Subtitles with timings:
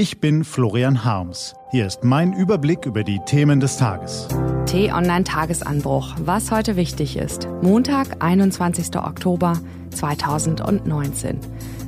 [0.00, 1.54] Ich bin Florian Harms.
[1.72, 4.28] Hier ist mein Überblick über die Themen des Tages.
[4.64, 6.14] T-Online-Tagesanbruch.
[6.24, 7.46] Was heute wichtig ist.
[7.60, 8.96] Montag, 21.
[8.96, 9.60] Oktober
[9.90, 11.38] 2019.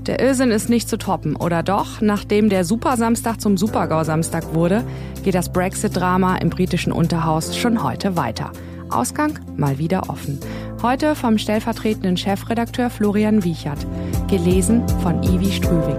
[0.02, 2.02] Der Irrsinn ist nicht zu toppen, oder doch?
[2.02, 4.84] Nachdem der Supersamstag zum Supergau-Samstag wurde,
[5.24, 8.52] geht das Brexit-Drama im britischen Unterhaus schon heute weiter.
[8.90, 10.38] Ausgang mal wieder offen.
[10.82, 13.86] Heute vom stellvertretenden Chefredakteur Florian Wiechert.
[14.28, 15.96] Gelesen von Ivi Strüving.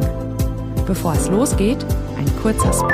[0.85, 1.83] Bevor es losgeht,
[2.17, 2.89] ein kurzer Spot.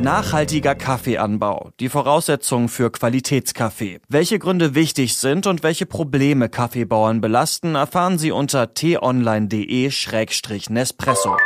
[0.00, 1.70] Nachhaltiger Kaffeeanbau.
[1.80, 4.00] Die Voraussetzungen für Qualitätskaffee.
[4.08, 11.36] Welche Gründe wichtig sind und welche Probleme Kaffeebauern belasten, erfahren Sie unter t-online.de-nespresso.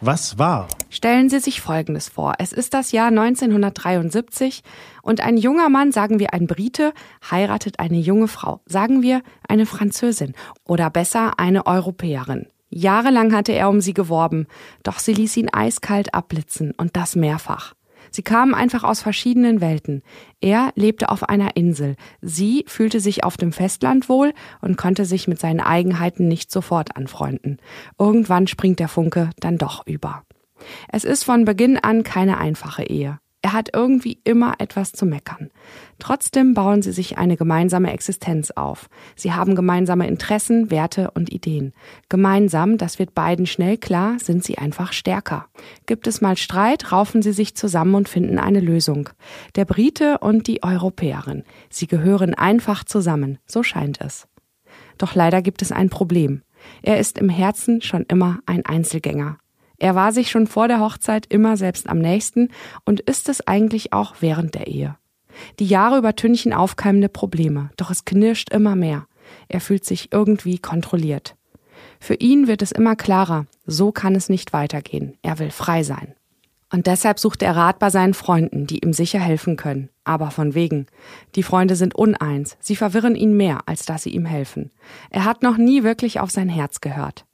[0.00, 0.68] Was war?
[0.90, 2.34] Stellen Sie sich Folgendes vor.
[2.38, 4.62] Es ist das Jahr 1973
[5.02, 6.92] und ein junger Mann, sagen wir ein Brite,
[7.30, 10.34] heiratet eine junge Frau, sagen wir eine Französin
[10.64, 12.46] oder besser eine Europäerin.
[12.74, 14.46] Jahrelang hatte er um sie geworben,
[14.82, 17.74] doch sie ließ ihn eiskalt abblitzen und das mehrfach.
[18.10, 20.02] Sie kamen einfach aus verschiedenen Welten.
[20.40, 21.96] Er lebte auf einer Insel.
[22.20, 26.96] Sie fühlte sich auf dem Festland wohl und konnte sich mit seinen Eigenheiten nicht sofort
[26.96, 27.58] anfreunden.
[27.98, 30.24] Irgendwann springt der Funke dann doch über.
[30.88, 33.18] Es ist von Beginn an keine einfache Ehe.
[33.44, 35.50] Er hat irgendwie immer etwas zu meckern.
[35.98, 38.88] Trotzdem bauen sie sich eine gemeinsame Existenz auf.
[39.16, 41.72] Sie haben gemeinsame Interessen, Werte und Ideen.
[42.08, 45.46] Gemeinsam, das wird beiden schnell klar, sind sie einfach stärker.
[45.86, 49.08] Gibt es mal Streit, raufen sie sich zusammen und finden eine Lösung.
[49.56, 51.42] Der Brite und die Europäerin.
[51.68, 54.28] Sie gehören einfach zusammen, so scheint es.
[54.98, 56.42] Doch leider gibt es ein Problem.
[56.82, 59.38] Er ist im Herzen schon immer ein Einzelgänger.
[59.82, 62.50] Er war sich schon vor der Hochzeit immer selbst am nächsten
[62.84, 64.94] und ist es eigentlich auch während der Ehe.
[65.58, 69.08] Die Jahre übertünchen aufkeimende Probleme, doch es knirscht immer mehr.
[69.48, 71.34] Er fühlt sich irgendwie kontrolliert.
[71.98, 75.18] Für ihn wird es immer klarer, so kann es nicht weitergehen.
[75.20, 76.14] Er will frei sein.
[76.70, 79.88] Und deshalb sucht er Rat bei seinen Freunden, die ihm sicher helfen können.
[80.04, 80.86] Aber von wegen.
[81.34, 82.56] Die Freunde sind uneins.
[82.60, 84.70] Sie verwirren ihn mehr, als dass sie ihm helfen.
[85.10, 87.24] Er hat noch nie wirklich auf sein Herz gehört.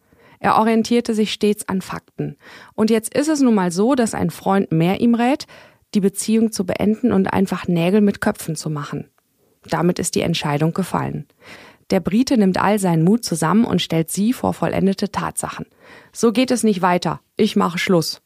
[0.41, 2.37] Er orientierte sich stets an Fakten.
[2.75, 5.47] Und jetzt ist es nun mal so, dass ein Freund mehr ihm rät,
[5.95, 9.09] die Beziehung zu beenden und einfach Nägel mit Köpfen zu machen.
[9.69, 11.27] Damit ist die Entscheidung gefallen.
[11.91, 15.67] Der Brite nimmt all seinen Mut zusammen und stellt sie vor vollendete Tatsachen.
[16.13, 17.21] So geht es nicht weiter.
[17.37, 18.21] Ich mache Schluss.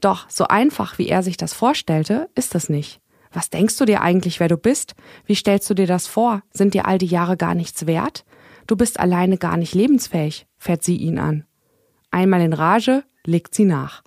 [0.00, 3.00] Doch so einfach, wie er sich das vorstellte, ist es nicht.
[3.32, 4.94] Was denkst du dir eigentlich, wer du bist?
[5.26, 6.42] Wie stellst du dir das vor?
[6.52, 8.24] Sind dir all die Jahre gar nichts wert?
[8.68, 11.44] Du bist alleine gar nicht lebensfähig, fährt sie ihn an.
[12.10, 14.02] Einmal in Rage, legt sie nach.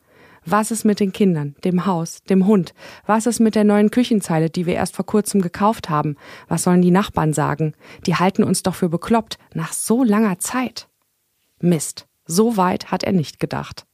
[0.46, 2.74] Was ist mit den Kindern, dem Haus, dem Hund?
[3.08, 6.16] Was ist mit der neuen Küchenzeile, die wir erst vor kurzem gekauft haben?
[6.48, 7.74] Was sollen die Nachbarn sagen?
[8.06, 10.88] Die halten uns doch für bekloppt, nach so langer Zeit.
[11.60, 13.86] Mist, so weit hat er nicht gedacht.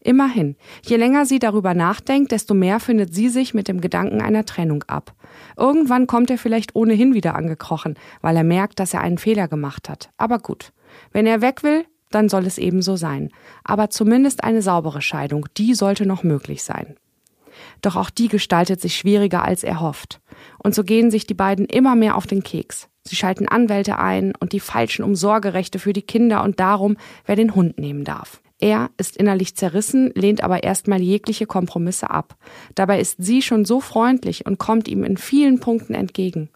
[0.00, 4.44] Immerhin, je länger sie darüber nachdenkt, desto mehr findet sie sich mit dem Gedanken einer
[4.44, 5.14] Trennung ab.
[5.56, 9.88] Irgendwann kommt er vielleicht ohnehin wieder angekrochen, weil er merkt, dass er einen Fehler gemacht
[9.88, 10.10] hat.
[10.16, 10.72] Aber gut,
[11.12, 13.30] wenn er weg will, dann soll es eben so sein.
[13.64, 16.96] Aber zumindest eine saubere Scheidung, die sollte noch möglich sein.
[17.82, 20.20] Doch auch die gestaltet sich schwieriger als er hofft.
[20.58, 22.88] Und so gehen sich die beiden immer mehr auf den Keks.
[23.04, 26.96] Sie schalten Anwälte ein und die falschen um Sorgerechte für die Kinder und darum,
[27.26, 28.40] wer den Hund nehmen darf.
[28.60, 32.36] Er ist innerlich zerrissen, lehnt aber erstmal jegliche Kompromisse ab.
[32.74, 36.50] Dabei ist sie schon so freundlich und kommt ihm in vielen Punkten entgegen.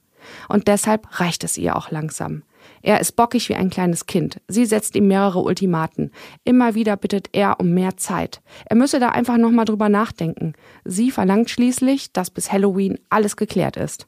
[0.49, 2.43] Und deshalb reicht es ihr auch langsam.
[2.81, 4.41] Er ist bockig wie ein kleines Kind.
[4.49, 6.13] Sie setzt ihm mehrere Ultimaten.
[6.45, 8.41] Immer wieder bittet er um mehr Zeit.
[8.67, 10.55] Er müsse da einfach nochmal drüber nachdenken.
[10.85, 14.07] Sie verlangt schließlich, dass bis Halloween alles geklärt ist.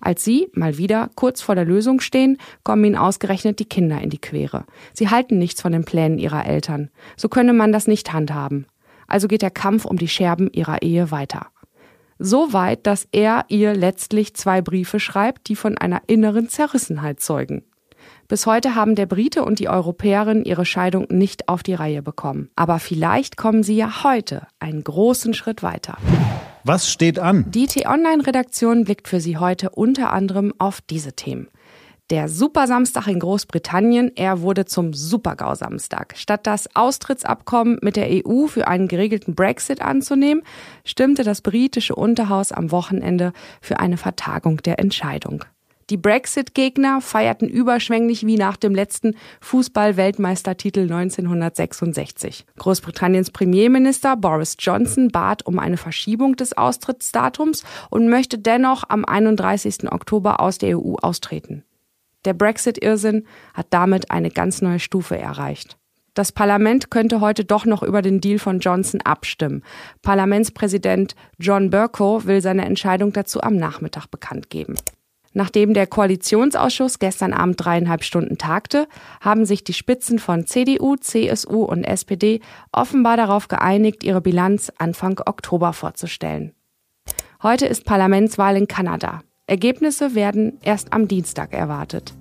[0.00, 4.10] Als sie, mal wieder, kurz vor der Lösung stehen, kommen ihnen ausgerechnet die Kinder in
[4.10, 4.64] die Quere.
[4.92, 6.90] Sie halten nichts von den Plänen ihrer Eltern.
[7.16, 8.66] So könne man das nicht handhaben.
[9.06, 11.46] Also geht der Kampf um die Scherben ihrer Ehe weiter.
[12.18, 17.62] So weit, dass er ihr letztlich zwei Briefe schreibt, die von einer inneren Zerrissenheit zeugen.
[18.28, 22.50] Bis heute haben der Brite und die Europäerin ihre Scheidung nicht auf die Reihe bekommen.
[22.56, 25.96] Aber vielleicht kommen sie ja heute einen großen Schritt weiter.
[26.64, 27.44] Was steht an?
[27.48, 31.48] Die T-Online-Redaktion blickt für Sie heute unter anderem auf diese Themen.
[32.10, 36.14] Der Supersamstag in Großbritannien, er wurde zum Supergau-Samstag.
[36.16, 40.44] Statt das Austrittsabkommen mit der EU für einen geregelten Brexit anzunehmen,
[40.84, 45.44] stimmte das britische Unterhaus am Wochenende für eine Vertagung der Entscheidung.
[45.88, 52.44] Die Brexit-Gegner feierten überschwänglich wie nach dem letzten Fußball-Weltmeistertitel 1966.
[52.58, 59.92] Großbritanniens Premierminister Boris Johnson bat um eine Verschiebung des Austrittsdatums und möchte dennoch am 31.
[59.92, 61.62] Oktober aus der EU austreten.
[62.24, 63.24] Der Brexit-Irrsinn
[63.54, 65.78] hat damit eine ganz neue Stufe erreicht.
[66.14, 69.62] Das Parlament könnte heute doch noch über den Deal von Johnson abstimmen.
[70.02, 74.74] Parlamentspräsident John Bercow will seine Entscheidung dazu am Nachmittag bekannt geben.
[75.36, 78.88] Nachdem der Koalitionsausschuss gestern Abend dreieinhalb Stunden tagte,
[79.20, 82.40] haben sich die Spitzen von CDU, CSU und SPD
[82.72, 86.54] offenbar darauf geeinigt, ihre Bilanz Anfang Oktober vorzustellen.
[87.42, 89.20] Heute ist Parlamentswahl in Kanada.
[89.46, 92.14] Ergebnisse werden erst am Dienstag erwartet.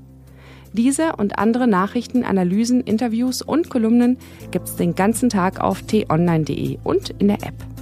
[0.74, 4.18] Diese und andere Nachrichten, Analysen, Interviews und Kolumnen
[4.52, 7.75] gibt's den ganzen Tag auf t-online.de und in der App.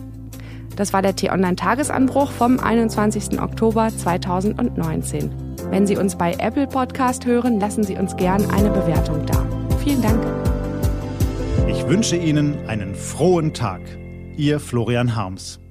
[0.76, 3.40] Das war der T-Online-Tagesanbruch vom 21.
[3.40, 5.30] Oktober 2019.
[5.70, 9.46] Wenn Sie uns bei Apple Podcast hören, lassen Sie uns gern eine Bewertung da.
[9.84, 10.24] Vielen Dank.
[11.68, 13.82] Ich wünsche Ihnen einen frohen Tag.
[14.36, 15.63] Ihr Florian Harms.